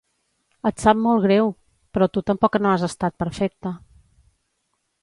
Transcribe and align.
Et 0.69 0.79
sap 0.85 0.99
molt 1.07 1.21
greu... 1.27 1.51
però 1.97 2.09
tu 2.17 2.25
tampoc 2.31 2.59
no 2.65 2.73
has 2.73 2.87
estat 2.91 3.21
perfecta. 3.27 3.79